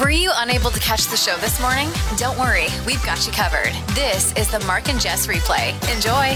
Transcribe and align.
Were 0.00 0.10
you 0.10 0.30
unable 0.36 0.70
to 0.70 0.80
catch 0.80 1.06
the 1.08 1.18
show 1.18 1.36
this 1.36 1.60
morning? 1.60 1.90
Don't 2.16 2.38
worry, 2.38 2.68
we've 2.86 3.04
got 3.04 3.26
you 3.26 3.32
covered. 3.32 3.72
This 3.94 4.34
is 4.36 4.50
the 4.50 4.58
Mark 4.60 4.88
and 4.88 4.98
Jess 4.98 5.26
replay. 5.26 5.72
Enjoy. 5.94 6.34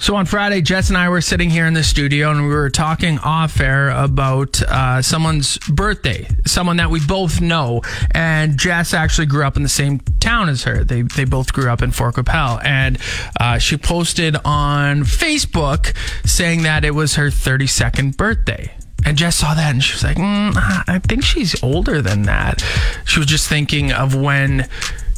So 0.00 0.14
on 0.14 0.24
Friday, 0.24 0.62
Jess 0.62 0.90
and 0.90 0.96
I 0.96 1.08
were 1.08 1.20
sitting 1.20 1.50
here 1.50 1.66
in 1.66 1.74
the 1.74 1.82
studio 1.82 2.30
and 2.30 2.42
we 2.42 2.54
were 2.54 2.70
talking 2.70 3.18
off 3.18 3.58
air 3.58 3.90
about 3.90 4.62
uh, 4.62 5.02
someone's 5.02 5.58
birthday, 5.68 6.28
someone 6.46 6.76
that 6.76 6.88
we 6.88 7.04
both 7.04 7.40
know. 7.40 7.82
And 8.12 8.56
Jess 8.56 8.94
actually 8.94 9.26
grew 9.26 9.44
up 9.44 9.56
in 9.56 9.64
the 9.64 9.68
same 9.68 9.98
town 10.20 10.48
as 10.48 10.62
her. 10.62 10.84
They 10.84 11.02
they 11.02 11.24
both 11.24 11.52
grew 11.52 11.68
up 11.68 11.82
in 11.82 11.90
Fort 11.90 12.14
Qu'Appelle, 12.14 12.64
and 12.64 12.96
uh, 13.40 13.58
she 13.58 13.76
posted 13.76 14.36
on 14.44 15.00
Facebook 15.00 15.96
saying 16.24 16.62
that 16.62 16.84
it 16.84 16.94
was 16.94 17.16
her 17.16 17.26
32nd 17.26 18.16
birthday. 18.16 18.72
And 19.08 19.16
Jess 19.16 19.36
saw 19.36 19.54
that 19.54 19.70
and 19.70 19.82
she 19.82 19.94
was 19.94 20.04
like, 20.04 20.18
mm, 20.18 20.52
I 20.86 20.98
think 20.98 21.24
she's 21.24 21.62
older 21.62 22.02
than 22.02 22.24
that. 22.24 22.62
She 23.06 23.18
was 23.18 23.26
just 23.26 23.48
thinking 23.48 23.90
of 23.90 24.14
when 24.14 24.68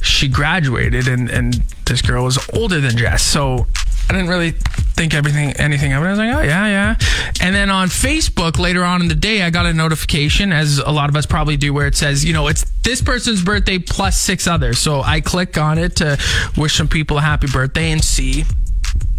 she 0.01 0.29
graduated, 0.29 1.09
and, 1.09 1.29
and 1.29 1.55
this 1.87 2.01
girl 2.01 2.23
was 2.23 2.39
older 2.55 2.81
than 2.81 2.97
Jess. 2.97 3.21
So 3.21 3.67
I 4.09 4.13
didn't 4.13 4.29
really 4.29 4.53
think 4.53 5.13
everything 5.13 5.51
anything 5.55 5.93
of 5.93 6.05
it. 6.05 6.07
I 6.07 6.11
was 6.11 6.19
like, 6.21 6.37
oh 6.37 6.43
yeah, 6.43 6.67
yeah. 6.67 6.97
And 7.41 7.53
then 7.53 7.69
on 7.69 7.89
Facebook 7.89 8.61
later 8.61 8.85
on 8.85 9.03
in 9.03 9.09
the 9.09 9.17
day, 9.17 9.43
I 9.43 9.51
got 9.51 9.67
a 9.67 9.75
notification, 9.75 10.53
as 10.53 10.79
a 10.79 10.93
lot 10.93 11.09
of 11.09 11.17
us 11.17 11.27
probably 11.27 11.57
do, 11.57 11.75
where 11.75 11.89
it 11.89 11.97
says, 11.97 12.25
you 12.25 12.33
know, 12.33 12.47
it's 12.47 12.65
this 12.83 13.03
person's 13.03 13.43
birthday 13.43 13.79
plus 13.79 14.17
six 14.17 14.47
others. 14.47 14.79
So 14.79 15.03
I 15.03 15.21
click 15.21 15.59
on 15.59 15.79
it 15.79 15.97
to 15.97 16.17
wish 16.57 16.77
some 16.77 16.87
people 16.87 17.19
a 17.19 17.23
happy 17.23 17.49
birthday 17.49 17.91
and 17.91 18.05
see 18.05 18.45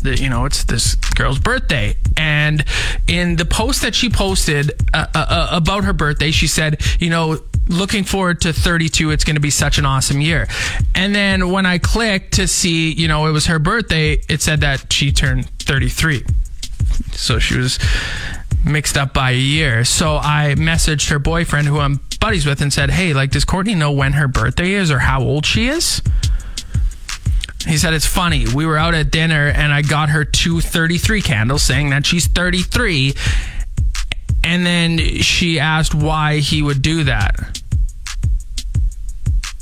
you 0.03 0.29
know 0.29 0.45
it's 0.45 0.63
this 0.65 0.95
girl's 0.95 1.39
birthday. 1.39 1.95
And 2.17 2.63
in 3.07 3.35
the 3.35 3.45
post 3.45 3.81
that 3.81 3.95
she 3.95 4.09
posted 4.09 4.71
uh, 4.93 5.07
uh, 5.13 5.25
uh, 5.29 5.47
about 5.51 5.83
her 5.83 5.93
birthday 5.93 6.31
she 6.31 6.47
said 6.47 6.81
you 6.99 7.09
know 7.09 7.39
looking 7.67 8.03
forward 8.03 8.41
to 8.41 8.51
32 8.51 9.11
it's 9.11 9.23
going 9.23 9.35
to 9.35 9.41
be 9.41 9.49
such 9.49 9.77
an 9.77 9.85
awesome 9.85 10.21
year. 10.21 10.47
And 10.95 11.15
then 11.15 11.49
when 11.49 11.65
i 11.65 11.77
clicked 11.77 12.33
to 12.35 12.47
see 12.47 12.91
you 12.93 13.07
know 13.07 13.27
it 13.27 13.31
was 13.31 13.45
her 13.47 13.59
birthday 13.59 14.21
it 14.29 14.41
said 14.41 14.61
that 14.61 14.91
she 14.91 15.11
turned 15.11 15.49
33 15.59 16.25
so 17.11 17.39
she 17.39 17.57
was 17.57 17.79
mixed 18.65 18.97
up 18.97 19.13
by 19.13 19.31
a 19.31 19.37
year. 19.37 19.83
So 19.83 20.17
i 20.17 20.55
messaged 20.57 21.09
her 21.09 21.19
boyfriend 21.19 21.67
who 21.67 21.79
i'm 21.79 21.99
buddies 22.19 22.45
with 22.45 22.61
and 22.61 22.71
said 22.71 22.91
hey 22.91 23.13
like 23.13 23.31
does 23.31 23.43
courtney 23.43 23.73
know 23.73 23.91
when 23.91 24.13
her 24.13 24.27
birthday 24.27 24.73
is 24.73 24.91
or 24.91 24.99
how 24.99 25.23
old 25.23 25.43
she 25.43 25.67
is 25.67 26.03
he 27.67 27.77
said 27.77 27.93
it's 27.93 28.05
funny. 28.05 28.45
We 28.53 28.65
were 28.65 28.77
out 28.77 28.93
at 28.93 29.11
dinner 29.11 29.47
and 29.47 29.73
I 29.73 29.81
got 29.81 30.09
her 30.09 30.25
two 30.25 30.61
33 30.61 31.21
candles 31.21 31.63
saying 31.63 31.91
that 31.91 32.05
she's 32.05 32.27
33. 32.27 33.13
And 34.43 34.65
then 34.65 34.97
she 34.97 35.59
asked 35.59 35.93
why 35.93 36.37
he 36.37 36.61
would 36.61 36.81
do 36.81 37.03
that. 37.03 37.61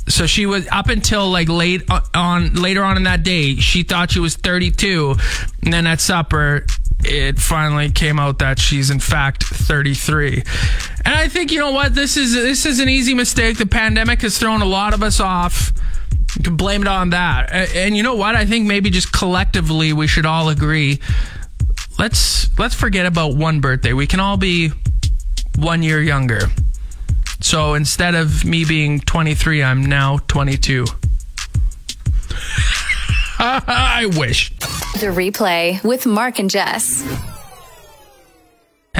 So 0.08 0.26
she 0.26 0.46
was 0.46 0.66
up 0.72 0.88
until 0.88 1.30
like 1.30 1.48
late 1.48 1.88
uh, 1.88 2.00
on 2.14 2.54
later 2.54 2.82
on 2.82 2.96
in 2.96 3.04
that 3.04 3.22
day, 3.22 3.56
she 3.56 3.84
thought 3.84 4.10
she 4.10 4.18
was 4.18 4.34
32. 4.34 5.14
And 5.62 5.72
then 5.72 5.86
at 5.86 6.00
supper, 6.00 6.66
it 7.04 7.38
finally 7.38 7.90
came 7.90 8.18
out 8.18 8.40
that 8.40 8.58
she's 8.58 8.90
in 8.90 8.98
fact 8.98 9.44
33. 9.44 10.42
And 11.04 11.14
I 11.14 11.28
think 11.28 11.52
you 11.52 11.60
know 11.60 11.70
what? 11.70 11.94
This 11.94 12.16
is 12.16 12.32
this 12.32 12.66
is 12.66 12.80
an 12.80 12.88
easy 12.88 13.14
mistake. 13.14 13.58
The 13.58 13.66
pandemic 13.66 14.22
has 14.22 14.36
thrown 14.38 14.62
a 14.62 14.66
lot 14.66 14.94
of 14.94 15.02
us 15.02 15.20
off. 15.20 15.72
Can 16.42 16.56
blame 16.56 16.82
it 16.82 16.88
on 16.88 17.10
that. 17.10 17.52
And 17.52 17.96
you 17.96 18.02
know 18.02 18.14
what? 18.14 18.34
I 18.34 18.46
think 18.46 18.66
maybe 18.66 18.90
just 18.90 19.12
collectively 19.12 19.92
we 19.92 20.06
should 20.06 20.26
all 20.26 20.48
agree. 20.48 21.00
Let's 21.98 22.56
let's 22.58 22.74
forget 22.74 23.06
about 23.06 23.34
one 23.34 23.60
birthday. 23.60 23.92
We 23.92 24.06
can 24.06 24.20
all 24.20 24.36
be 24.36 24.72
one 25.56 25.82
year 25.82 26.00
younger. 26.00 26.40
So 27.40 27.74
instead 27.74 28.14
of 28.14 28.44
me 28.44 28.64
being 28.64 29.00
23, 29.00 29.62
I'm 29.62 29.84
now 29.84 30.18
22. 30.28 30.84
I 33.38 34.10
wish. 34.16 34.50
The 35.00 35.06
replay 35.06 35.82
with 35.82 36.04
Mark 36.06 36.38
and 36.38 36.50
Jess. 36.50 37.02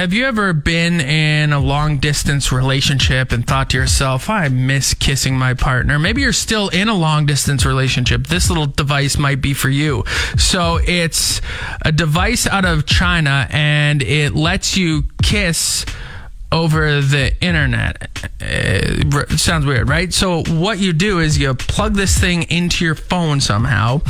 Have 0.01 0.13
you 0.13 0.25
ever 0.25 0.51
been 0.51 0.99
in 0.99 1.53
a 1.53 1.59
long 1.59 1.99
distance 1.99 2.51
relationship 2.51 3.31
and 3.31 3.45
thought 3.45 3.69
to 3.69 3.77
yourself, 3.77 4.31
I 4.31 4.47
miss 4.47 4.95
kissing 4.95 5.37
my 5.37 5.53
partner? 5.53 5.99
Maybe 5.99 6.21
you're 6.21 6.33
still 6.33 6.69
in 6.69 6.87
a 6.87 6.95
long 6.95 7.27
distance 7.27 7.67
relationship. 7.67 8.25
This 8.25 8.49
little 8.49 8.65
device 8.65 9.19
might 9.19 9.43
be 9.43 9.53
for 9.53 9.69
you. 9.69 10.03
So 10.39 10.79
it's 10.87 11.39
a 11.83 11.91
device 11.91 12.47
out 12.47 12.65
of 12.65 12.87
China 12.87 13.45
and 13.51 14.01
it 14.01 14.33
lets 14.33 14.75
you 14.75 15.03
kiss 15.21 15.85
over 16.51 16.99
the 17.01 17.39
internet. 17.39 18.09
Uh, 18.41 18.41
it 18.41 19.39
sounds 19.39 19.67
weird, 19.67 19.87
right? 19.87 20.11
So 20.11 20.41
what 20.45 20.79
you 20.79 20.93
do 20.93 21.19
is 21.19 21.37
you 21.37 21.53
plug 21.53 21.93
this 21.93 22.17
thing 22.17 22.41
into 22.49 22.83
your 22.83 22.95
phone 22.95 23.39
somehow 23.39 24.01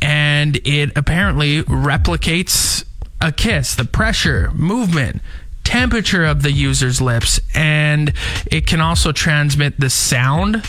and 0.00 0.60
it 0.64 0.96
apparently 0.96 1.64
replicates 1.64 2.84
a 3.24 3.32
kiss, 3.32 3.74
the 3.74 3.86
pressure, 3.86 4.50
movement, 4.52 5.22
temperature 5.64 6.26
of 6.26 6.42
the 6.42 6.52
user's 6.52 7.00
lips, 7.00 7.40
and 7.54 8.12
it 8.52 8.66
can 8.66 8.82
also 8.82 9.12
transmit 9.12 9.80
the 9.80 9.88
sound 9.88 10.62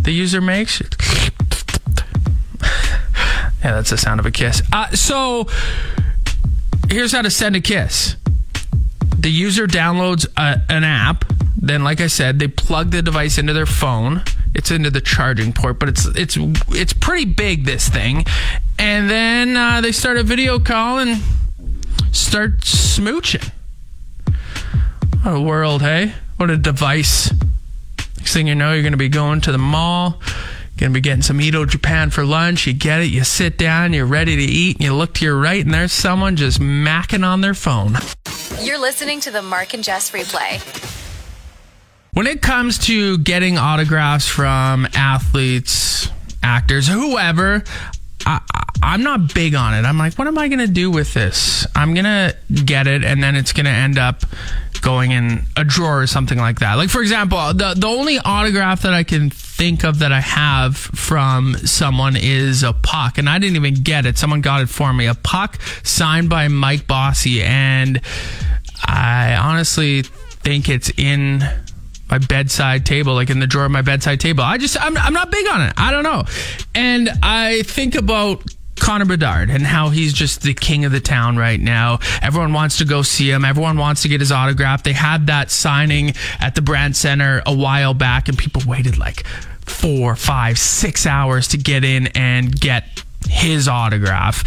the 0.00 0.10
user 0.10 0.40
makes. 0.40 0.80
yeah, 2.62 2.80
that's 3.62 3.90
the 3.90 3.98
sound 3.98 4.18
of 4.18 4.24
a 4.24 4.30
kiss. 4.30 4.62
Uh, 4.72 4.88
so 4.92 5.46
here's 6.88 7.12
how 7.12 7.20
to 7.20 7.30
send 7.30 7.54
a 7.54 7.60
kiss. 7.60 8.16
The 9.18 9.30
user 9.30 9.66
downloads 9.66 10.26
a, 10.38 10.62
an 10.70 10.84
app. 10.84 11.26
Then, 11.60 11.84
like 11.84 12.00
I 12.00 12.06
said, 12.06 12.38
they 12.38 12.48
plug 12.48 12.92
the 12.92 13.02
device 13.02 13.36
into 13.36 13.52
their 13.52 13.66
phone. 13.66 14.22
It's 14.54 14.70
into 14.70 14.90
the 14.90 15.02
charging 15.02 15.52
port, 15.52 15.78
but 15.78 15.90
it's 15.90 16.06
it's 16.06 16.38
it's 16.70 16.94
pretty 16.94 17.26
big. 17.26 17.66
This 17.66 17.90
thing, 17.90 18.24
and 18.78 19.10
then 19.10 19.56
uh, 19.56 19.82
they 19.82 19.92
start 19.92 20.16
a 20.16 20.22
video 20.22 20.58
call 20.58 20.98
and 20.98 21.22
start 22.12 22.60
smooching. 22.60 23.50
What 25.22 25.34
a 25.34 25.40
world, 25.40 25.82
hey? 25.82 26.14
What 26.36 26.50
a 26.50 26.56
device. 26.56 27.32
Next 28.16 28.32
thing 28.32 28.46
you 28.46 28.54
know, 28.54 28.72
you're 28.72 28.82
going 28.82 28.92
to 28.92 28.98
be 28.98 29.08
going 29.08 29.40
to 29.42 29.52
the 29.52 29.58
mall, 29.58 30.20
going 30.78 30.92
to 30.92 30.94
be 30.94 31.00
getting 31.00 31.22
some 31.22 31.40
Edo 31.40 31.66
Japan 31.66 32.10
for 32.10 32.24
lunch. 32.24 32.66
You 32.66 32.72
get 32.72 33.00
it, 33.00 33.10
you 33.10 33.22
sit 33.24 33.58
down, 33.58 33.92
you're 33.92 34.06
ready 34.06 34.36
to 34.36 34.42
eat, 34.42 34.76
and 34.76 34.84
you 34.84 34.94
look 34.94 35.14
to 35.14 35.24
your 35.24 35.38
right, 35.38 35.62
and 35.62 35.74
there's 35.74 35.92
someone 35.92 36.36
just 36.36 36.58
macking 36.58 37.24
on 37.26 37.42
their 37.42 37.54
phone. 37.54 37.96
You're 38.62 38.78
listening 38.78 39.20
to 39.20 39.30
the 39.30 39.42
Mark 39.42 39.74
and 39.74 39.84
Jess 39.84 40.10
replay. 40.10 40.60
When 42.12 42.26
it 42.26 42.42
comes 42.42 42.78
to 42.86 43.18
getting 43.18 43.56
autographs 43.56 44.26
from 44.26 44.88
athletes, 44.94 46.08
actors, 46.42 46.88
whoever, 46.88 47.62
I, 48.26 48.40
I'm 48.82 49.02
not 49.02 49.34
big 49.34 49.54
on 49.54 49.74
it. 49.74 49.84
I'm 49.84 49.98
like, 49.98 50.14
what 50.14 50.26
am 50.26 50.38
I 50.38 50.48
going 50.48 50.60
to 50.60 50.66
do 50.66 50.90
with 50.90 51.14
this? 51.14 51.66
I'm 51.74 51.94
going 51.94 52.04
to 52.04 52.34
get 52.64 52.86
it, 52.86 53.04
and 53.04 53.22
then 53.22 53.36
it's 53.36 53.52
going 53.52 53.66
to 53.66 53.70
end 53.70 53.98
up 53.98 54.24
going 54.80 55.10
in 55.10 55.42
a 55.56 55.64
drawer 55.64 56.00
or 56.00 56.06
something 56.06 56.38
like 56.38 56.60
that. 56.60 56.74
Like, 56.74 56.88
for 56.88 57.02
example, 57.02 57.38
the, 57.52 57.74
the 57.76 57.86
only 57.86 58.18
autograph 58.18 58.82
that 58.82 58.94
I 58.94 59.02
can 59.02 59.28
think 59.28 59.84
of 59.84 59.98
that 59.98 60.12
I 60.12 60.20
have 60.20 60.76
from 60.76 61.54
someone 61.56 62.16
is 62.16 62.62
a 62.62 62.72
puck, 62.72 63.18
and 63.18 63.28
I 63.28 63.38
didn't 63.38 63.56
even 63.56 63.74
get 63.74 64.06
it. 64.06 64.16
Someone 64.16 64.40
got 64.40 64.62
it 64.62 64.68
for 64.68 64.92
me. 64.92 65.06
A 65.06 65.14
puck 65.14 65.60
signed 65.82 66.30
by 66.30 66.48
Mike 66.48 66.86
Bossy, 66.86 67.42
and 67.42 68.00
I 68.82 69.36
honestly 69.36 70.02
think 70.02 70.68
it's 70.70 70.90
in 70.96 71.44
my 72.10 72.18
bedside 72.18 72.86
table, 72.86 73.14
like 73.14 73.30
in 73.30 73.38
the 73.40 73.46
drawer 73.46 73.66
of 73.66 73.70
my 73.70 73.82
bedside 73.82 74.20
table. 74.20 74.42
I 74.42 74.56
just, 74.56 74.80
I'm, 74.80 74.96
I'm 74.96 75.12
not 75.12 75.30
big 75.30 75.46
on 75.46 75.62
it. 75.62 75.74
I 75.76 75.92
don't 75.92 76.02
know. 76.02 76.24
And 76.74 77.10
I 77.22 77.62
think 77.62 77.94
about 77.94 78.42
Connor 78.80 79.04
Bedard 79.04 79.50
and 79.50 79.64
how 79.64 79.90
he's 79.90 80.12
just 80.12 80.42
the 80.42 80.54
king 80.54 80.84
of 80.84 80.92
the 80.92 81.00
town 81.00 81.36
right 81.36 81.60
now. 81.60 82.00
Everyone 82.22 82.52
wants 82.52 82.78
to 82.78 82.84
go 82.84 83.02
see 83.02 83.30
him. 83.30 83.44
Everyone 83.44 83.76
wants 83.76 84.02
to 84.02 84.08
get 84.08 84.20
his 84.20 84.32
autograph. 84.32 84.82
They 84.82 84.92
had 84.92 85.28
that 85.28 85.50
signing 85.50 86.14
at 86.40 86.54
the 86.54 86.62
Brandt 86.62 86.96
Center 86.96 87.42
a 87.46 87.54
while 87.54 87.94
back, 87.94 88.28
and 88.28 88.36
people 88.36 88.62
waited 88.66 88.98
like 88.98 89.26
four, 89.60 90.16
five, 90.16 90.58
six 90.58 91.06
hours 91.06 91.48
to 91.48 91.58
get 91.58 91.84
in 91.84 92.08
and 92.08 92.58
get 92.58 93.04
his 93.28 93.68
autograph. 93.68 94.44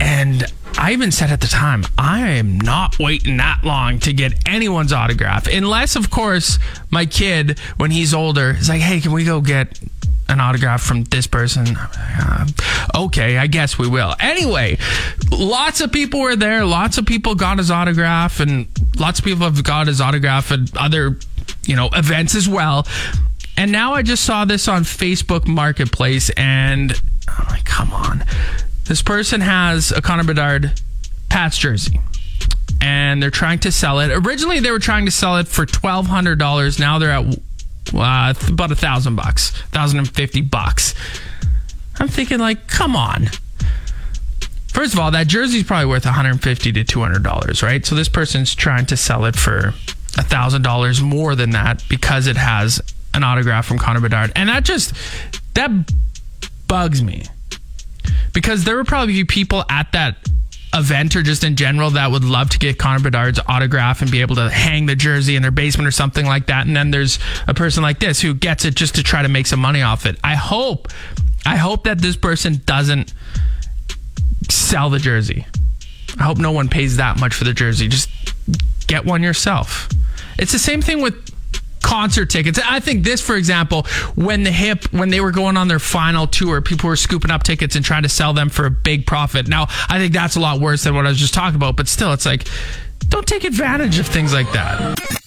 And 0.00 0.44
I 0.78 0.92
even 0.92 1.10
said 1.12 1.30
at 1.30 1.40
the 1.40 1.46
time, 1.46 1.84
I 1.98 2.28
am 2.30 2.58
not 2.58 2.98
waiting 2.98 3.36
that 3.36 3.60
long 3.64 3.98
to 4.00 4.12
get 4.12 4.48
anyone's 4.48 4.92
autograph. 4.92 5.46
Unless, 5.46 5.96
of 5.96 6.10
course, 6.10 6.58
my 6.90 7.06
kid, 7.06 7.58
when 7.76 7.90
he's 7.90 8.14
older, 8.14 8.56
is 8.58 8.68
like, 8.68 8.80
hey, 8.80 9.00
can 9.00 9.12
we 9.12 9.24
go 9.24 9.40
get 9.40 9.78
an 10.30 10.40
autograph 10.40 10.82
from 10.82 11.04
this 11.04 11.26
person? 11.26 11.66
Uh, 11.76 12.46
okay, 12.94 13.38
I 13.38 13.46
guess 13.46 13.78
we 13.78 13.88
will. 13.88 14.14
Anyway, 14.20 14.78
lots 15.30 15.80
of 15.80 15.92
people 15.92 16.20
were 16.20 16.36
there. 16.36 16.64
Lots 16.64 16.98
of 16.98 17.06
people 17.06 17.34
got 17.34 17.58
his 17.58 17.70
autograph, 17.70 18.40
and 18.40 18.68
lots 18.98 19.18
of 19.18 19.24
people 19.24 19.44
have 19.44 19.62
got 19.62 19.86
his 19.86 20.00
autograph 20.00 20.50
at 20.52 20.60
other, 20.76 21.18
you 21.66 21.76
know, 21.76 21.90
events 21.92 22.34
as 22.34 22.48
well. 22.48 22.86
And 23.56 23.70
now 23.70 23.92
I 23.92 24.02
just 24.02 24.24
saw 24.24 24.44
this 24.46 24.68
on 24.68 24.84
Facebook 24.84 25.46
Marketplace, 25.46 26.30
and 26.30 26.92
I'm 27.28 27.46
like, 27.48 27.64
come 27.64 27.92
on 27.92 28.24
this 28.90 29.02
person 29.02 29.40
has 29.40 29.92
a 29.92 30.02
Connor 30.02 30.24
Bedard 30.24 30.72
Pats 31.28 31.56
jersey 31.56 32.00
and 32.80 33.22
they're 33.22 33.30
trying 33.30 33.60
to 33.60 33.70
sell 33.70 34.00
it. 34.00 34.10
Originally, 34.10 34.58
they 34.58 34.72
were 34.72 34.80
trying 34.80 35.04
to 35.04 35.12
sell 35.12 35.36
it 35.36 35.46
for 35.46 35.64
$1,200. 35.64 36.80
Now 36.80 36.98
they're 36.98 37.12
at 37.12 37.38
uh, 37.94 38.34
about 38.48 38.72
a 38.72 38.76
thousand 38.76 39.16
bucks, 39.16 39.50
thousand 39.72 39.98
and 39.98 40.08
fifty 40.08 40.40
bucks. 40.40 40.94
I'm 41.98 42.08
thinking 42.08 42.38
like, 42.38 42.66
come 42.66 42.96
on. 42.96 43.28
First 44.68 44.94
of 44.94 45.00
all, 45.00 45.10
that 45.10 45.26
jersey's 45.26 45.64
probably 45.64 45.86
worth 45.86 46.04
150 46.04 46.72
to 46.72 46.84
200 46.84 47.22
dollars, 47.22 47.62
right? 47.62 47.84
So 47.84 47.94
this 47.94 48.08
person's 48.08 48.54
trying 48.54 48.86
to 48.86 48.96
sell 48.96 49.24
it 49.24 49.36
for 49.36 49.74
a 50.16 50.22
thousand 50.22 50.62
dollars 50.62 51.00
more 51.02 51.34
than 51.34 51.50
that 51.50 51.84
because 51.88 52.26
it 52.26 52.36
has 52.36 52.80
an 53.12 53.24
autograph 53.24 53.66
from 53.66 53.78
Connor 53.78 54.00
Bedard, 54.00 54.32
and 54.36 54.48
that 54.48 54.64
just 54.64 54.94
that 55.54 55.70
bugs 56.68 57.02
me 57.02 57.24
because 58.32 58.64
there 58.64 58.76
would 58.76 58.86
probably 58.86 59.24
people 59.24 59.64
at 59.68 59.90
that 59.92 60.16
event 60.74 61.16
or 61.16 61.22
just 61.22 61.42
in 61.42 61.56
general 61.56 61.90
that 61.90 62.10
would 62.10 62.24
love 62.24 62.50
to 62.50 62.58
get 62.58 62.78
Connor 62.78 63.00
Bedard's 63.00 63.40
autograph 63.48 64.02
and 64.02 64.10
be 64.10 64.20
able 64.20 64.36
to 64.36 64.48
hang 64.48 64.86
the 64.86 64.94
jersey 64.94 65.36
in 65.36 65.42
their 65.42 65.50
basement 65.50 65.88
or 65.88 65.90
something 65.90 66.26
like 66.26 66.46
that. 66.46 66.66
And 66.66 66.76
then 66.76 66.90
there's 66.90 67.18
a 67.46 67.54
person 67.54 67.82
like 67.82 67.98
this 67.98 68.20
who 68.20 68.34
gets 68.34 68.64
it 68.64 68.74
just 68.74 68.94
to 68.94 69.02
try 69.02 69.22
to 69.22 69.28
make 69.28 69.46
some 69.46 69.60
money 69.60 69.82
off 69.82 70.06
it. 70.06 70.16
I 70.22 70.36
hope, 70.36 70.88
I 71.44 71.56
hope 71.56 71.84
that 71.84 71.98
this 71.98 72.16
person 72.16 72.60
doesn't 72.66 73.12
sell 74.48 74.90
the 74.90 74.98
jersey. 74.98 75.46
I 76.18 76.24
hope 76.24 76.38
no 76.38 76.52
one 76.52 76.68
pays 76.68 76.96
that 76.96 77.18
much 77.18 77.34
for 77.34 77.44
the 77.44 77.52
jersey. 77.52 77.88
Just 77.88 78.10
get 78.86 79.04
one 79.04 79.22
yourself. 79.22 79.88
It's 80.38 80.52
the 80.52 80.58
same 80.58 80.82
thing 80.82 81.02
with 81.02 81.29
concert 81.90 82.30
tickets. 82.30 82.60
I 82.64 82.78
think 82.78 83.02
this, 83.02 83.20
for 83.20 83.34
example, 83.34 83.82
when 84.14 84.44
the 84.44 84.52
hip, 84.52 84.84
when 84.92 85.10
they 85.10 85.20
were 85.20 85.32
going 85.32 85.56
on 85.56 85.66
their 85.66 85.80
final 85.80 86.28
tour, 86.28 86.62
people 86.62 86.88
were 86.88 86.94
scooping 86.94 87.32
up 87.32 87.42
tickets 87.42 87.74
and 87.74 87.84
trying 87.84 88.04
to 88.04 88.08
sell 88.08 88.32
them 88.32 88.48
for 88.48 88.64
a 88.64 88.70
big 88.70 89.06
profit. 89.06 89.48
Now, 89.48 89.66
I 89.88 89.98
think 89.98 90.12
that's 90.12 90.36
a 90.36 90.40
lot 90.40 90.60
worse 90.60 90.84
than 90.84 90.94
what 90.94 91.04
I 91.04 91.08
was 91.08 91.18
just 91.18 91.34
talking 91.34 91.56
about, 91.56 91.76
but 91.76 91.88
still, 91.88 92.12
it's 92.12 92.26
like, 92.26 92.46
don't 93.08 93.26
take 93.26 93.42
advantage 93.42 93.98
of 93.98 94.06
things 94.06 94.32
like 94.32 94.52
that. 94.52 95.19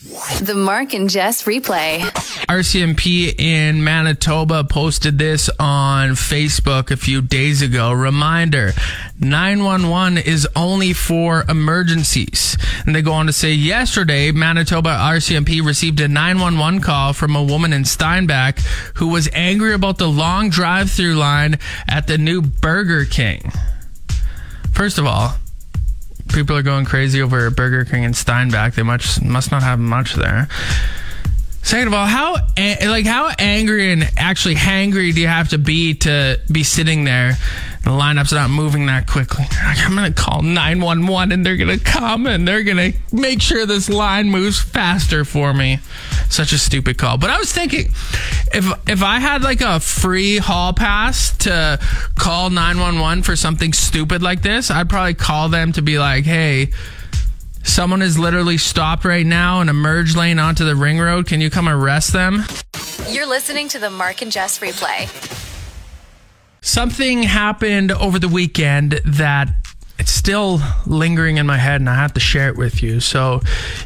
The 0.44 0.56
Mark 0.56 0.94
and 0.94 1.10
Jess 1.10 1.44
replay. 1.44 2.02
RCMP 2.50 3.40
in 3.40 3.82
Manitoba 3.82 4.66
posted 4.66 5.18
this 5.18 5.50
on 5.58 6.10
Facebook 6.10 6.92
a 6.92 6.98
few 6.98 7.22
days 7.22 7.62
ago. 7.62 7.94
Reminder 7.94 8.74
911 9.22 10.18
is 10.18 10.46
only 10.54 10.92
for 10.92 11.46
emergencies. 11.48 12.58
And 12.86 12.94
they 12.94 13.02
go 13.02 13.14
on 13.14 13.28
to 13.28 13.34
say 13.34 13.54
yesterday, 13.54 14.34
Manitoba 14.34 14.90
RCMP 14.90 15.66
received 15.66 16.02
a 16.02 16.10
911 16.10 16.82
call 16.82 17.14
from 17.14 17.38
a 17.38 17.44
woman 17.44 17.72
in 17.72 17.86
Steinbach 17.86 18.60
who 18.96 19.08
was 19.08 19.30
angry 19.32 19.74
about 19.74 19.98
the 19.98 20.10
long 20.10 20.50
drive 20.50 20.92
through 20.92 21.16
line 21.16 21.58
at 21.88 22.08
the 22.08 22.18
new 22.18 22.42
Burger 22.42 23.06
King. 23.06 23.50
First 24.74 24.98
of 24.98 25.06
all, 25.06 25.36
people 26.34 26.58
are 26.58 26.64
going 26.64 26.86
crazy 26.86 27.22
over 27.22 27.50
Burger 27.50 27.86
King 27.86 28.06
and 28.06 28.16
Steinbach. 28.16 28.74
They 28.74 28.84
much 28.84 29.22
must 29.22 29.52
not 29.52 29.64
have 29.64 29.80
much 29.80 30.16
there. 30.16 30.48
Second 31.62 31.88
of 31.88 31.94
all, 31.94 32.06
how 32.06 32.36
like 32.58 33.06
how 33.06 33.32
angry 33.40 33.94
and 33.94 34.10
actually 34.18 34.56
hangry 34.56 35.14
do 35.14 35.22
you 35.22 35.28
have 35.28 35.50
to 35.50 35.58
be 35.58 35.94
to 35.96 36.40
be 36.52 36.64
sitting 36.64 37.06
there? 37.06 37.38
The 37.84 37.90
lineup's 37.90 38.32
not 38.32 38.50
moving 38.50 38.86
that 38.86 39.08
quickly. 39.08 39.46
I'm 39.62 39.96
gonna 39.96 40.12
call 40.12 40.42
911 40.42 41.32
and 41.32 41.46
they're 41.46 41.58
gonna 41.58 41.78
come 41.78 42.28
and 42.28 42.48
they're 42.48 42.64
gonna 42.64 42.92
make 43.12 43.42
sure 43.42 43.66
this 43.66 43.90
line 43.90 44.30
moves 44.30 44.60
faster 44.60 45.26
for 45.26 45.54
me. 45.54 45.80
Such 46.30 46.54
a 46.54 46.58
stupid 46.58 46.98
call. 46.98 47.18
But 47.18 47.30
I 47.30 47.38
was 47.38 47.52
thinking, 47.52 47.88
if 48.54 48.90
if 48.90 49.04
I 49.04 49.20
had 49.20 49.44
like 49.44 49.62
a 49.62 49.80
free 49.80 50.38
hall 50.38 50.74
pass 50.74 51.36
to 51.40 51.80
call 52.16 52.50
911 52.50 53.24
for 53.24 53.36
something 53.36 53.74
stupid 53.74 54.24
like 54.24 54.42
this, 54.42 54.72
I'd 54.72 54.90
probably 54.90 55.14
call 55.14 55.50
them 55.50 55.74
to 55.74 55.82
be 55.82 56.00
like, 56.00 56.24
hey 56.24 56.72
Someone 57.64 58.02
is 58.02 58.20
literally 58.20 58.58
stopped 58.58 59.06
right 59.06 59.26
now 59.26 59.62
in 59.62 59.70
a 59.70 59.74
merge 59.74 60.16
lane 60.16 60.38
onto 60.38 60.66
the 60.66 60.76
ring 60.76 61.00
road. 61.00 61.28
Can 61.28 61.42
you 61.42 61.50
come 61.50 61.68
arrest 61.68 62.14
them? 62.14 62.44
You're 63.10 63.26
listening 63.26 63.70
to 63.70 63.80
the 63.80 63.90
Mark 63.90 64.22
and 64.22 64.32
Jess 64.32 64.60
replay. 64.60 65.43
Something 66.66 67.24
happened 67.24 67.92
over 67.92 68.18
the 68.18 68.30
weekend 68.30 68.94
that 69.06 69.50
it's 70.00 70.12
still 70.12 70.62
lingering 70.88 71.38
in 71.38 71.46
my 71.46 71.58
head 71.58 71.82
and 71.82 71.90
I 71.90 71.96
have 71.96 72.14
to 72.14 72.20
share 72.20 72.48
it 72.48 72.56
with 72.56 72.82
you. 72.82 73.02
So 73.02 73.42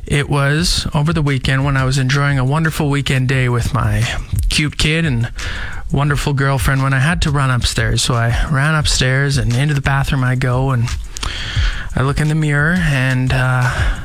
it 0.06 0.30
was 0.30 0.88
over 0.94 1.12
the 1.12 1.24
weekend 1.24 1.66
when 1.66 1.76
I 1.76 1.86
was 1.86 1.98
enjoying 1.98 2.40
a 2.40 2.46
wonderful 2.46 2.90
weekend 2.90 3.30
day 3.30 3.50
with 3.50 3.74
my 3.74 4.04
cute 4.50 4.78
kid 4.78 5.06
and 5.06 5.32
wonderful 5.92 6.34
girlfriend 6.34 6.84
when 6.84 6.94
I 6.94 7.00
had 7.00 7.22
to 7.24 7.32
run 7.32 7.50
upstairs. 7.50 8.04
So 8.04 8.14
I 8.14 8.30
ran 8.52 8.76
upstairs 8.76 9.38
and 9.38 9.54
into 9.56 9.74
the 9.74 9.82
bathroom 9.82 10.24
I 10.24 10.36
go 10.36 10.70
and 10.70 10.88
I 11.96 12.04
look 12.04 12.20
in 12.20 12.28
the 12.28 12.36
mirror, 12.36 12.76
and 12.78 13.32
uh, 13.34 14.02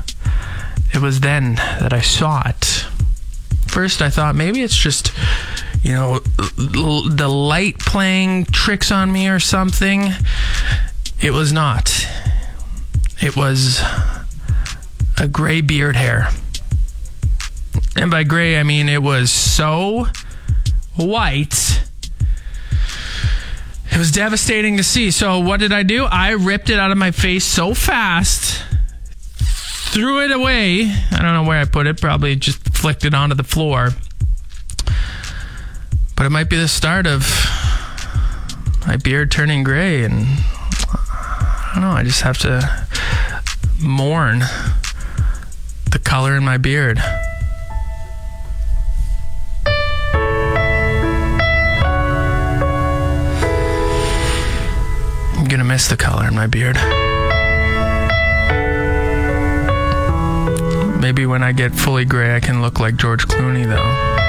it 0.95 1.03
was 1.03 1.21
then 1.21 1.57
that 1.57 1.93
I 1.93 2.01
saw 2.01 2.43
it. 2.49 2.87
First, 3.67 4.01
I 4.01 4.09
thought 4.09 4.35
maybe 4.35 4.63
it's 4.63 4.77
just, 4.77 5.13
you 5.82 5.93
know, 5.93 6.20
l- 6.76 7.08
the 7.08 7.29
light 7.29 7.79
playing 7.79 8.46
tricks 8.46 8.90
on 8.90 9.12
me 9.12 9.29
or 9.29 9.40
something. 9.40 10.11
It 11.20 11.32
was 11.32 11.52
not. 11.52 12.06
It 13.20 13.37
was 13.37 13.81
a 15.19 15.29
gray 15.29 15.61
beard 15.61 15.96
hair. 15.96 16.29
And 17.96 18.11
by 18.11 18.25
gray, 18.25 18.58
I 18.58 18.62
mean 18.62 18.88
it 18.88 19.02
was 19.02 19.31
so 19.31 20.06
white 20.96 21.82
it 23.93 23.99
was 23.99 24.11
devastating 24.11 24.78
to 24.78 24.82
see. 24.82 25.11
So, 25.11 25.38
what 25.40 25.61
did 25.61 25.70
I 25.70 25.82
do? 25.82 26.05
I 26.05 26.31
ripped 26.31 26.70
it 26.70 26.78
out 26.78 26.90
of 26.90 26.96
my 26.96 27.11
face 27.11 27.44
so 27.44 27.75
fast, 27.75 28.64
threw 29.93 30.25
it 30.25 30.31
away. 30.31 30.85
I 31.11 31.20
don't 31.20 31.35
know 31.35 31.44
where 31.44 31.61
I 31.61 31.67
put 31.67 31.87
it, 31.87 32.00
probably 32.00 32.35
just 32.35 32.75
flicked 32.75 33.05
it 33.05 33.12
onto 33.12 33.35
the 33.35 33.44
floor. 33.44 33.90
But 36.23 36.27
it 36.27 36.31
might 36.31 36.49
be 36.49 36.57
the 36.57 36.69
start 36.69 37.09
of 37.09 37.27
my 38.87 38.97
beard 38.97 39.33
turning 39.33 39.65
gray, 39.65 40.05
and 40.05 40.25
I 40.25 41.73
don't 41.75 41.83
know, 41.83 41.91
I 41.91 42.05
just 42.05 42.21
have 42.21 42.39
to 42.43 42.87
mourn 43.81 44.39
the 45.91 45.99
color 45.99 46.37
in 46.37 46.45
my 46.45 46.59
beard. 46.59 47.01
I'm 55.37 55.49
gonna 55.49 55.65
miss 55.65 55.89
the 55.89 55.97
color 55.97 56.29
in 56.29 56.37
my 56.37 56.47
beard. 56.47 56.77
Maybe 61.01 61.27
when 61.27 61.43
I 61.43 61.51
get 61.51 61.75
fully 61.75 62.05
gray, 62.05 62.37
I 62.37 62.39
can 62.39 62.63
look 62.63 62.79
like 62.79 62.95
George 62.95 63.27
Clooney, 63.27 63.67
though. 63.67 64.22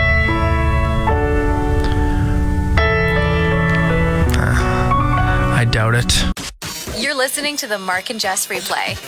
I 5.63 5.65
doubt 5.65 5.95
it. 5.95 7.01
You're 7.01 7.15
listening 7.15 7.55
to 7.55 7.67
the 7.67 7.79
Mark 7.79 8.09
and 8.09 8.19
Jess 8.19 8.47
replay. 8.47 8.99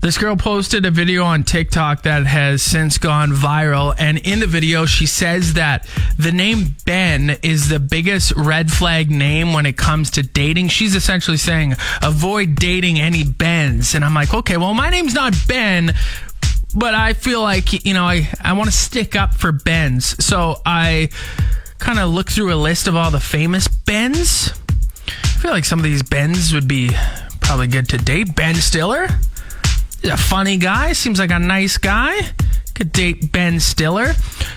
This 0.00 0.16
girl 0.16 0.36
posted 0.36 0.86
a 0.86 0.90
video 0.90 1.22
on 1.22 1.44
TikTok 1.44 2.04
that 2.04 2.24
has 2.24 2.62
since 2.62 2.96
gone 2.96 3.30
viral. 3.30 3.94
And 3.98 4.16
in 4.16 4.40
the 4.40 4.46
video, 4.46 4.86
she 4.86 5.04
says 5.04 5.52
that 5.52 5.86
the 6.18 6.32
name 6.32 6.76
Ben 6.86 7.36
is 7.42 7.68
the 7.68 7.78
biggest 7.78 8.32
red 8.36 8.72
flag 8.72 9.10
name 9.10 9.52
when 9.52 9.66
it 9.66 9.76
comes 9.76 10.10
to 10.12 10.22
dating. 10.22 10.68
She's 10.68 10.94
essentially 10.94 11.36
saying, 11.36 11.74
avoid 12.00 12.54
dating 12.54 12.98
any 12.98 13.22
Bens. 13.22 13.94
And 13.94 14.06
I'm 14.06 14.14
like, 14.14 14.32
okay, 14.32 14.56
well, 14.56 14.72
my 14.72 14.88
name's 14.88 15.12
not 15.12 15.34
Ben, 15.46 15.92
but 16.74 16.94
I 16.94 17.12
feel 17.12 17.42
like, 17.42 17.84
you 17.84 17.92
know, 17.92 18.06
I, 18.06 18.30
I 18.40 18.54
want 18.54 18.70
to 18.70 18.74
stick 18.74 19.14
up 19.14 19.34
for 19.34 19.52
Bens. 19.52 20.24
So 20.24 20.62
I 20.64 21.10
kind 21.78 21.98
of 21.98 22.08
look 22.08 22.30
through 22.30 22.54
a 22.54 22.56
list 22.56 22.88
of 22.88 22.96
all 22.96 23.10
the 23.10 23.20
famous 23.20 23.68
Bens. 23.68 24.54
I 25.42 25.44
feel 25.44 25.54
like 25.54 25.64
some 25.64 25.80
of 25.80 25.84
these 25.84 26.04
Bens 26.04 26.54
would 26.54 26.68
be 26.68 26.90
probably 27.40 27.66
good 27.66 27.88
to 27.88 27.98
date. 27.98 28.36
Ben 28.36 28.54
Stiller 28.54 29.08
a 30.04 30.16
funny 30.16 30.56
guy, 30.56 30.92
seems 30.92 31.18
like 31.18 31.32
a 31.32 31.38
nice 31.40 31.78
guy. 31.78 32.16
Could 32.76 32.92
date 32.92 33.32
Ben 33.32 33.58
Stiller. 33.58 34.12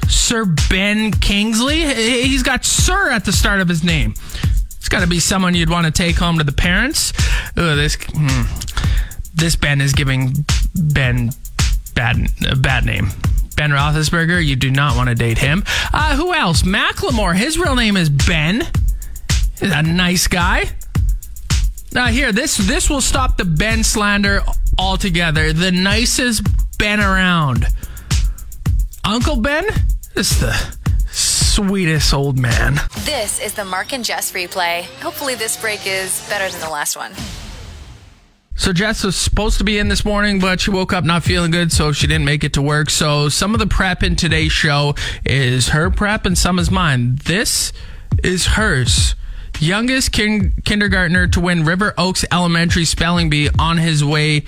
Sir 0.08 0.46
Ben 0.70 1.10
Kingsley. 1.10 1.82
He's 1.82 2.44
got 2.44 2.66
Sir 2.66 3.10
at 3.10 3.26
the 3.26 3.32
start 3.32 3.62
of 3.62 3.68
his 3.68 3.84
name. 3.84 4.14
It's 4.76 4.88
got 4.88 5.00
to 5.00 5.08
be 5.08 5.20
someone 5.20 5.56
you'd 5.56 5.72
want 5.72 5.88
to 5.88 5.92
take 5.92 6.18
home 6.18 6.38
to 6.38 6.44
the 6.44 6.52
parents. 6.52 7.14
Ugh, 7.58 7.76
this 7.76 7.98
hmm. 8.14 8.44
this 9.34 9.56
Ben 9.56 9.82
is 9.82 9.92
giving 9.92 10.36
Ben 10.76 11.32
bad 11.96 12.28
a 12.48 12.56
bad 12.56 12.86
name. 12.86 13.08
Ben 13.56 13.72
Roethlisberger, 13.72 14.46
you 14.46 14.56
do 14.56 14.70
not 14.70 14.96
want 14.96 15.10
to 15.10 15.16
date 15.16 15.40
him. 15.40 15.64
Uh, 15.92 16.16
who 16.16 16.32
else? 16.32 16.62
Macklemore. 16.62 17.36
His 17.36 17.58
real 17.58 17.76
name 17.76 17.98
is 17.98 18.12
Ben. 18.12 18.68
A 19.62 19.82
nice 19.82 20.28
guy. 20.28 20.70
Now 21.94 22.08
here, 22.08 22.32
this 22.32 22.58
this 22.58 22.90
will 22.90 23.02
stop 23.02 23.38
the 23.38 23.46
Ben 23.46 23.84
slander 23.84 24.42
altogether. 24.78 25.54
The 25.54 25.72
nicest 25.72 26.46
Ben 26.78 27.00
around. 27.00 27.66
Uncle 29.06 29.38
Ben 29.38 29.66
is 30.16 30.40
the 30.40 30.52
sweetest 31.10 32.14
old 32.14 32.38
man. 32.38 32.76
This 33.06 33.40
is 33.40 33.54
the 33.54 33.64
Mark 33.64 33.94
and 33.94 34.04
Jess 34.04 34.34
replay. 34.34 34.84
Hopefully, 35.02 35.36
this 35.36 35.56
break 35.56 35.88
is 35.88 36.28
better 36.28 36.52
than 36.52 36.60
the 36.60 36.70
last 36.70 36.98
one. 36.98 37.14
So 38.58 38.74
Jess 38.74 39.04
was 39.04 39.16
supposed 39.16 39.58
to 39.58 39.64
be 39.64 39.78
in 39.78 39.90
this 39.90 40.06
morning, 40.06 40.40
but 40.40 40.62
she 40.62 40.72
woke 40.72 40.94
up 40.94 41.04
not 41.04 41.24
feeling 41.24 41.52
good, 41.52 41.72
so 41.72 41.92
she 41.92 42.08
didn't 42.08 42.26
make 42.26 42.44
it 42.44 42.54
to 42.54 42.62
work. 42.62 42.90
So 42.90 43.30
some 43.30 43.54
of 43.54 43.60
the 43.60 43.68
prep 43.68 44.02
in 44.02 44.16
today's 44.16 44.54
show 44.54 44.96
is 45.26 45.70
her 45.70 45.90
prep 45.90 46.26
and 46.26 46.38
some 46.38 46.58
is 46.58 46.72
mine. 46.72 47.20
This 47.24 47.74
is 48.24 48.46
hers. 48.48 49.16
Youngest 49.60 50.12
kin- 50.12 50.54
kindergartner 50.66 51.28
to 51.28 51.40
win 51.40 51.66
River 51.66 51.94
Oaks 51.98 52.26
Elementary 52.32 52.86
Spelling 52.86 53.30
Bee 53.30 53.50
on 53.58 53.78
his 53.78 54.04
way 54.04 54.42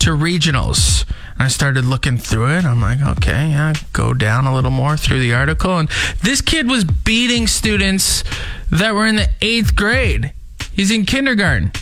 to 0.00 0.10
regionals. 0.10 1.04
And 1.34 1.44
I 1.44 1.48
started 1.48 1.84
looking 1.84 2.18
through 2.18 2.56
it. 2.56 2.64
I'm 2.64 2.80
like, 2.80 3.00
okay, 3.00 3.50
yeah, 3.50 3.72
go 3.92 4.12
down 4.12 4.46
a 4.46 4.54
little 4.54 4.70
more 4.70 4.96
through 4.96 5.20
the 5.20 5.34
article. 5.34 5.78
And 5.78 5.88
this 6.22 6.40
kid 6.40 6.68
was 6.68 6.84
beating 6.84 7.46
students 7.46 8.22
that 8.70 8.94
were 8.94 9.06
in 9.06 9.16
the 9.16 9.28
eighth 9.40 9.74
grade. 9.74 10.32
He's 10.72 10.90
in 10.90 11.06
kindergarten. 11.06 11.72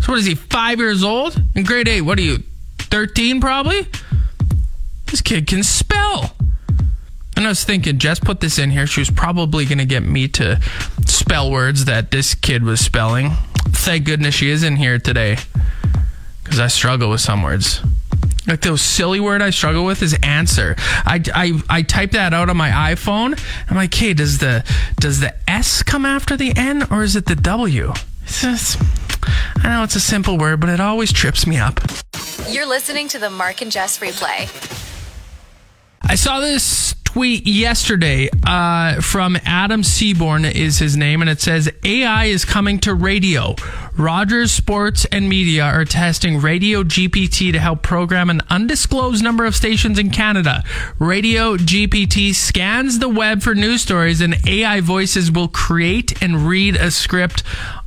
So 0.00 0.12
what 0.12 0.18
is 0.18 0.26
he, 0.26 0.34
five 0.34 0.78
years 0.78 1.02
old? 1.04 1.40
In 1.54 1.64
grade 1.64 1.88
eight, 1.88 2.02
what 2.02 2.18
are 2.18 2.22
you, 2.22 2.38
13 2.78 3.40
probably? 3.40 3.86
This 5.06 5.20
kid 5.20 5.46
can 5.46 5.62
spell. 5.62 6.34
And 7.36 7.46
I 7.46 7.48
was 7.48 7.64
thinking, 7.64 7.98
Jess 7.98 8.20
put 8.20 8.40
this 8.40 8.58
in 8.58 8.70
here. 8.70 8.86
She 8.86 9.00
was 9.00 9.10
probably 9.10 9.64
going 9.64 9.78
to 9.78 9.84
get 9.84 10.02
me 10.02 10.28
to 10.28 10.60
spell 11.06 11.50
words 11.50 11.86
that 11.86 12.10
this 12.10 12.34
kid 12.34 12.62
was 12.62 12.80
spelling. 12.80 13.30
Thank 13.68 14.04
goodness 14.04 14.34
she 14.34 14.50
is 14.50 14.62
in 14.62 14.76
here 14.76 14.98
today 14.98 15.38
because 16.44 16.60
I 16.60 16.68
struggle 16.68 17.10
with 17.10 17.20
some 17.20 17.42
words. 17.42 17.80
Like 18.46 18.60
those 18.60 18.82
silly 18.82 19.20
word 19.20 19.40
I 19.40 19.50
struggle 19.50 19.84
with 19.84 20.02
is 20.02 20.18
answer. 20.22 20.74
I, 20.78 21.22
I, 21.34 21.62
I 21.70 21.82
type 21.82 22.10
that 22.12 22.34
out 22.34 22.50
on 22.50 22.56
my 22.56 22.70
iPhone. 22.70 23.40
I'm 23.70 23.76
like, 23.76 23.94
hey, 23.94 24.14
does 24.14 24.38
the 24.38 24.64
does 24.96 25.20
the 25.20 25.34
S 25.48 25.82
come 25.82 26.04
after 26.04 26.36
the 26.36 26.52
N 26.56 26.84
or 26.90 27.02
is 27.02 27.14
it 27.14 27.26
the 27.26 27.36
W? 27.36 27.92
It's 28.24 28.42
just, 28.42 28.82
I 29.58 29.68
know 29.68 29.84
it's 29.84 29.96
a 29.96 30.00
simple 30.00 30.38
word, 30.38 30.60
but 30.60 30.68
it 30.68 30.80
always 30.80 31.12
trips 31.12 31.46
me 31.46 31.58
up. 31.58 31.80
You're 32.48 32.66
listening 32.66 33.08
to 33.08 33.18
the 33.18 33.30
Mark 33.30 33.62
and 33.62 33.70
Jess 33.70 33.98
replay. 34.00 34.48
I 36.02 36.16
saw 36.16 36.40
this 36.40 36.94
tweet 37.12 37.46
yesterday 37.46 38.26
uh, 38.46 38.98
from 39.02 39.36
Adam 39.44 39.82
Seaborn 39.82 40.46
is 40.46 40.78
his 40.78 40.96
name, 40.96 41.20
and 41.20 41.28
it 41.28 41.42
says 41.42 41.70
AI 41.84 42.24
is 42.24 42.46
coming 42.46 42.78
to 42.80 42.94
radio. 42.94 43.54
Rogers 43.98 44.50
Sports 44.50 45.04
and 45.12 45.28
Media 45.28 45.62
are 45.62 45.84
testing 45.84 46.40
Radio 46.40 46.82
GPT 46.82 47.52
to 47.52 47.58
help 47.58 47.82
program 47.82 48.30
an 48.30 48.40
undisclosed 48.48 49.22
number 49.22 49.44
of 49.44 49.54
stations 49.54 49.98
in 49.98 50.08
Canada. 50.08 50.64
Radio 50.98 51.58
GPT 51.58 52.34
scans 52.34 52.98
the 52.98 53.10
web 53.10 53.42
for 53.42 53.54
news 53.54 53.82
stories, 53.82 54.22
and 54.22 54.34
AI 54.48 54.80
voices 54.80 55.30
will 55.30 55.48
create 55.48 56.22
and 56.22 56.48
read 56.48 56.76
a 56.76 56.90
script 56.90 57.42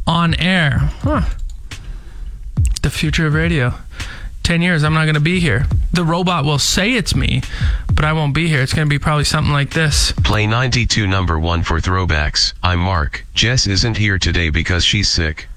on 0.05 0.36
air. 0.36 0.77
Huh. 1.01 1.24
The 2.84 2.91
future 2.91 3.25
of 3.25 3.34
radio. 3.34 3.74
10 4.45 4.61
years, 4.61 4.83
I'm 4.83 4.93
not 4.93 5.05
going 5.05 5.15
to 5.15 5.19
be 5.19 5.39
here. 5.39 5.65
The 5.91 6.03
robot 6.03 6.45
will 6.45 6.59
say 6.59 6.93
it's 6.93 7.15
me, 7.15 7.41
but 7.91 8.05
I 8.05 8.13
won't 8.13 8.35
be 8.35 8.47
here. 8.47 8.61
It's 8.61 8.73
going 8.73 8.87
to 8.87 8.89
be 8.89 8.99
probably 8.99 9.23
something 9.23 9.51
like 9.51 9.71
this. 9.71 10.11
Play 10.23 10.45
92 10.45 11.07
number 11.07 11.39
1 11.39 11.63
for 11.63 11.79
throwbacks. 11.79 12.53
I'm 12.61 12.79
Mark. 12.79 13.25
Jess 13.33 13.65
isn't 13.65 13.97
here 13.97 14.19
today 14.19 14.51
because 14.51 14.85
she's 14.85 15.09
sick. 15.09 15.47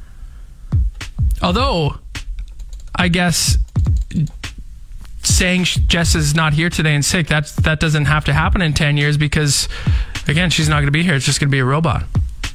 Although, 1.43 1.99
I 2.95 3.09
guess 3.09 3.59
saying 5.23 5.65
Jess 5.65 6.15
is 6.15 6.35
not 6.35 6.55
here 6.55 6.71
today 6.71 6.95
and 6.95 7.05
sick, 7.05 7.27
that, 7.27 7.49
that 7.63 7.81
doesn't 7.81 8.07
have 8.07 8.25
to 8.25 8.33
happen 8.33 8.63
in 8.63 8.73
10 8.73 8.97
years 8.97 9.19
because, 9.19 9.69
again, 10.27 10.49
she's 10.49 10.69
not 10.69 10.77
going 10.77 10.87
to 10.87 10.93
be 10.93 11.03
here. 11.03 11.15
It's 11.15 11.27
just 11.27 11.41
going 11.41 11.49
to 11.49 11.53
be 11.53 11.61
a 11.61 11.65
robot. 11.65 12.05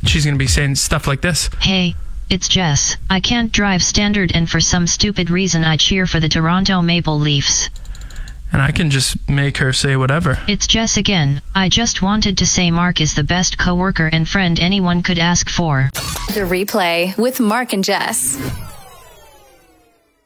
She's 0.06 0.26
going 0.26 0.36
to 0.36 0.40
be 0.40 0.48
saying 0.48 0.76
stuff 0.76 1.06
like 1.06 1.22
this. 1.22 1.52
Hey, 1.62 1.96
it's 2.30 2.48
Jess. 2.48 2.98
I 3.10 3.20
can't 3.20 3.52
drive 3.52 3.84
standard 3.84 4.32
and 4.34 4.50
for 4.50 4.60
some 4.60 4.88
stupid 4.88 5.30
reason 5.30 5.64
I 5.64 5.78
cheer 5.78 6.06
for 6.06 6.20
the 6.20 6.30
Toronto 6.30 6.82
Maple 6.82 7.20
Leafs. 7.20 7.70
And 8.52 8.62
I 8.62 8.72
can 8.72 8.92
just 8.92 9.28
make 9.28 9.58
her 9.58 9.74
say 9.74 9.96
whatever. 9.96 10.38
It's 10.48 10.68
Jess 10.68 10.98
again. 10.98 11.42
I 11.56 11.70
just 11.70 12.04
wanted 12.04 12.38
to 12.38 12.46
say 12.46 12.70
Mark 12.70 13.02
is 13.02 13.16
the 13.16 13.24
best 13.24 13.58
coworker 13.58 14.08
and 14.08 14.30
friend 14.30 14.60
anyone 14.60 15.02
could 15.02 15.18
ask 15.18 15.50
for. 15.50 15.90
The 16.34 16.42
replay 16.42 17.18
with 17.18 17.40
Mark 17.40 17.74
and 17.74 17.84
Jess. 17.84 18.38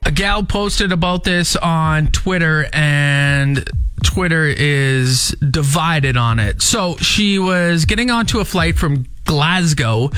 A 0.03 0.11
gal 0.11 0.43
posted 0.43 0.91
about 0.91 1.23
this 1.25 1.57
on 1.57 2.07
Twitter, 2.07 2.67
and 2.71 3.69
Twitter 4.03 4.45
is 4.45 5.31
divided 5.31 6.15
on 6.15 6.39
it. 6.39 6.61
So 6.61 6.95
she 6.97 7.39
was 7.39 7.83
getting 7.85 8.09
onto 8.09 8.39
a 8.39 8.45
flight 8.45 8.77
from 8.77 9.05
Glasgow, 9.27 10.10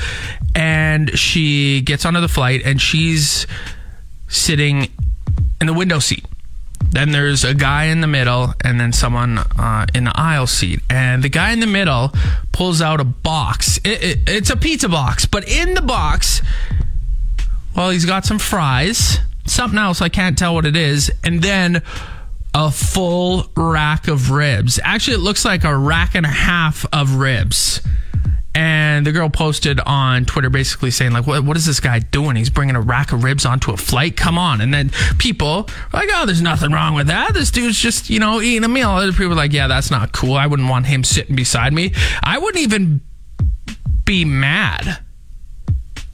and 0.54 1.10
she 1.18 1.82
gets 1.82 2.06
onto 2.06 2.20
the 2.20 2.28
flight, 2.28 2.62
and 2.64 2.80
she's 2.80 3.46
sitting 4.28 4.88
in 5.60 5.66
the 5.66 5.74
window 5.74 5.98
seat. 5.98 6.24
Then 6.92 7.12
there's 7.12 7.44
a 7.44 7.54
guy 7.54 7.84
in 7.84 8.00
the 8.00 8.06
middle, 8.06 8.54
and 8.64 8.80
then 8.80 8.92
someone 8.92 9.38
uh, 9.38 9.86
in 9.94 10.04
the 10.04 10.12
aisle 10.14 10.46
seat. 10.46 10.80
And 10.88 11.22
the 11.22 11.28
guy 11.28 11.52
in 11.52 11.60
the 11.60 11.66
middle 11.66 12.12
pulls 12.52 12.80
out 12.80 13.00
a 13.00 13.04
box. 13.04 13.76
It, 13.78 14.02
it, 14.02 14.18
it's 14.26 14.50
a 14.50 14.56
pizza 14.56 14.88
box, 14.88 15.26
but 15.26 15.46
in 15.46 15.74
the 15.74 15.82
box, 15.82 16.40
well, 17.76 17.90
he's 17.90 18.06
got 18.06 18.24
some 18.24 18.38
fries, 18.38 19.18
something 19.46 19.78
else 19.78 20.00
I 20.00 20.08
can't 20.08 20.36
tell 20.36 20.54
what 20.54 20.66
it 20.66 20.76
is, 20.76 21.12
and 21.22 21.42
then 21.42 21.82
a 22.54 22.70
full 22.70 23.50
rack 23.56 24.08
of 24.08 24.30
ribs. 24.30 24.80
Actually, 24.82 25.14
it 25.14 25.20
looks 25.20 25.44
like 25.44 25.62
a 25.62 25.76
rack 25.76 26.14
and 26.14 26.26
a 26.26 26.30
half 26.30 26.84
of 26.92 27.14
ribs. 27.16 27.80
And 28.54 29.06
the 29.06 29.12
girl 29.12 29.30
posted 29.30 29.78
on 29.80 30.24
Twitter 30.24 30.50
basically 30.50 30.90
saying, 30.90 31.12
like, 31.12 31.26
what, 31.26 31.44
what 31.44 31.56
is 31.56 31.66
this 31.66 31.78
guy 31.78 32.00
doing? 32.00 32.34
He's 32.34 32.50
bringing 32.50 32.74
a 32.74 32.80
rack 32.80 33.12
of 33.12 33.22
ribs 33.22 33.46
onto 33.46 33.70
a 33.70 33.76
flight? 33.76 34.16
Come 34.16 34.38
on. 34.38 34.60
And 34.60 34.74
then 34.74 34.90
people 35.18 35.68
like, 35.92 36.08
oh, 36.12 36.26
there's 36.26 36.42
nothing 36.42 36.72
wrong 36.72 36.94
with 36.94 37.06
that. 37.06 37.32
This 37.32 37.52
dude's 37.52 37.78
just, 37.78 38.10
you 38.10 38.18
know, 38.18 38.40
eating 38.40 38.64
a 38.64 38.68
meal. 38.68 38.90
Other 38.90 39.12
people 39.12 39.32
are 39.32 39.36
like, 39.36 39.52
yeah, 39.52 39.68
that's 39.68 39.90
not 39.90 40.12
cool. 40.12 40.34
I 40.34 40.46
wouldn't 40.46 40.68
want 40.68 40.86
him 40.86 41.04
sitting 41.04 41.36
beside 41.36 41.72
me. 41.72 41.92
I 42.24 42.38
wouldn't 42.38 42.62
even 42.62 43.00
be 44.04 44.24
mad. 44.24 44.98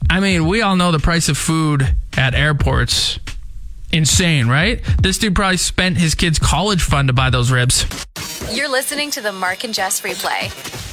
I 0.09 0.19
mean, 0.19 0.47
we 0.47 0.61
all 0.61 0.75
know 0.75 0.91
the 0.91 0.99
price 0.99 1.29
of 1.29 1.37
food 1.37 1.95
at 2.15 2.35
airports. 2.35 3.19
Insane, 3.91 4.47
right? 4.47 4.81
This 5.01 5.17
dude 5.17 5.33
probably 5.33 5.57
spent 5.57 5.97
his 5.97 6.13
kid's 6.13 6.39
college 6.39 6.83
fund 6.83 7.07
to 7.07 7.13
buy 7.13 7.29
those 7.29 7.51
ribs. 7.51 7.85
You're 8.51 8.69
listening 8.69 9.11
to 9.11 9.21
the 9.21 9.31
Mark 9.31 9.63
and 9.63 9.73
Jess 9.73 10.01
replay. 10.01 10.86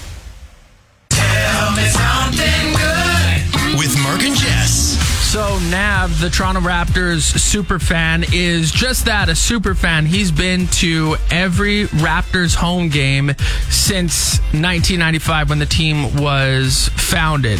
With 3.77 4.03
Mark 4.03 4.23
and 4.23 4.37
Jess. 4.37 4.99
So 5.33 5.59
Nav, 5.69 6.21
the 6.21 6.31
Toronto 6.31 6.61
Raptors 6.61 7.23
super 7.23 7.79
fan, 7.79 8.25
is 8.33 8.71
just 8.71 9.07
that 9.07 9.29
a 9.29 9.35
super 9.35 9.75
fan. 9.75 10.07
He's 10.07 10.31
been 10.31 10.69
to 10.79 11.17
every 11.31 11.87
Raptors 11.87 12.55
home 12.55 12.89
game 12.89 13.33
since 13.69 14.39
1995 14.53 15.51
when 15.51 15.59
the 15.59 15.67
team 15.67 16.17
was 16.17 16.89
founded. 16.95 17.59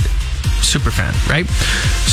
Super 0.63 0.93
fan, 0.93 1.13
right? 1.29 1.47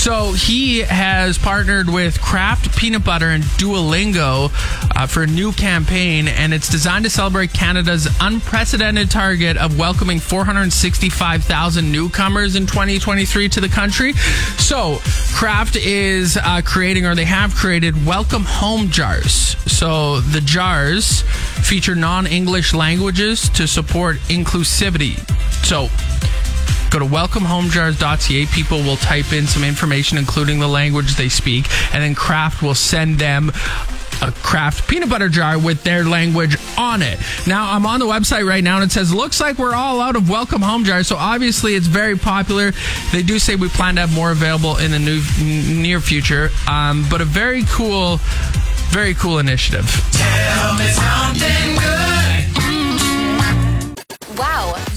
So 0.02 0.34
he 0.34 0.80
has 0.80 1.38
partnered 1.38 1.88
with 1.88 2.20
Kraft 2.20 2.76
Peanut 2.76 3.06
Butter 3.06 3.28
and 3.28 3.44
Duolingo 3.44 4.50
uh, 4.96 5.06
for 5.06 5.22
a 5.22 5.28
new 5.28 5.52
campaign, 5.52 6.28
and 6.28 6.56
it's 6.56 6.70
designed 6.70 7.06
to 7.06 7.12
celebrate 7.12 7.54
Canada's 7.54 8.08
unprecedented 8.20 9.12
target 9.12 9.58
of 9.58 9.78
welcoming 9.78 10.20
465,000 10.20 11.92
newcomers 11.92 12.56
in 12.56 12.66
2023 12.66 13.48
to 13.50 13.62
the 13.62 13.70
country. 13.70 14.14
So 14.58 14.98
Kraft 15.36 15.76
is 15.76 16.36
uh, 16.36 16.64
creating, 16.66 17.06
or 17.06 17.14
they 17.14 17.26
have 17.26 17.54
created, 17.54 18.04
welcome 18.04 18.44
home 18.44 18.90
jars. 18.90 19.56
So 19.72 20.20
the 20.22 20.42
jars 20.42 21.22
feature 21.62 21.94
non-English 21.94 22.74
languages 22.74 23.50
to 23.50 23.68
support 23.68 24.16
inclusivity. 24.30 25.20
So 25.64 25.90
Go 26.92 27.00
to 27.00 27.06
welcomehomejars.ca. 27.06 28.46
People 28.48 28.80
will 28.80 28.98
type 28.98 29.32
in 29.32 29.48
some 29.48 29.64
information, 29.64 30.18
including 30.18 30.60
the 30.60 30.68
language 30.68 31.16
they 31.16 31.30
speak, 31.30 31.66
and 31.94 32.04
then 32.04 32.14
Kraft 32.16 32.62
will 32.62 32.76
send 32.76 33.18
them 33.18 33.50
a 34.22 34.32
Kraft 34.32 34.88
peanut 34.88 35.10
butter 35.10 35.30
jar 35.30 35.58
with 35.58 35.84
their 35.84 36.04
language 36.04 36.58
on 36.78 37.02
it. 37.02 37.18
Now, 37.48 37.72
I'm 37.72 37.86
on 37.86 38.00
the 38.00 38.06
website 38.06 38.46
right 38.46 38.64
now 38.64 38.76
and 38.76 38.86
it 38.86 38.92
says, 38.92 39.14
looks 39.14 39.40
like 39.40 39.58
we're 39.58 39.74
all 39.74 40.00
out 40.00 40.16
of 40.16 40.30
welcome 40.30 40.62
home 40.62 40.84
jars. 40.84 41.08
So 41.08 41.16
obviously 41.16 41.76
it's 41.76 41.88
very 41.88 42.18
popular. 42.18 42.72
They 43.12 43.24
do 43.24 43.40
say 43.40 43.56
we 43.56 43.70
plan 43.70 43.96
to 43.96 44.02
have 44.02 44.14
more 44.14 44.32
available 44.32 44.78
in 44.78 44.92
the 44.92 45.00
new, 45.00 45.22
near 45.82 46.00
future. 46.00 46.50
Um, 46.70 47.06
but 47.10 47.22
a 47.22 47.26
very 47.26 47.64
cool, 47.64 48.18
very 48.90 49.14
cool 49.16 49.40
initiative. 49.40 49.86